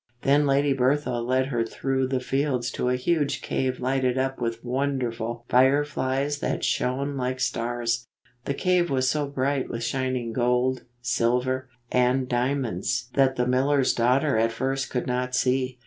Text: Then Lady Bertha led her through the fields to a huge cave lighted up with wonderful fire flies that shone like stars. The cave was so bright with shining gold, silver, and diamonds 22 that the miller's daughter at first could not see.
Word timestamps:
Then 0.23 0.47
Lady 0.47 0.73
Bertha 0.73 1.19
led 1.19 1.49
her 1.49 1.63
through 1.63 2.07
the 2.07 2.19
fields 2.19 2.71
to 2.71 2.89
a 2.89 2.95
huge 2.95 3.43
cave 3.43 3.79
lighted 3.79 4.17
up 4.17 4.41
with 4.41 4.65
wonderful 4.65 5.45
fire 5.47 5.85
flies 5.85 6.39
that 6.39 6.63
shone 6.65 7.15
like 7.17 7.39
stars. 7.39 8.07
The 8.45 8.55
cave 8.55 8.89
was 8.89 9.07
so 9.07 9.27
bright 9.27 9.69
with 9.69 9.83
shining 9.83 10.33
gold, 10.33 10.85
silver, 11.03 11.69
and 11.91 12.27
diamonds 12.27 13.09
22 13.13 13.27
that 13.27 13.35
the 13.35 13.45
miller's 13.47 13.93
daughter 13.93 14.37
at 14.39 14.51
first 14.51 14.89
could 14.89 15.05
not 15.05 15.35
see. 15.35 15.77